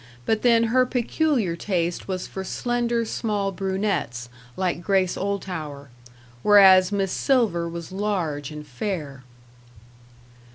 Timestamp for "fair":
8.65-9.21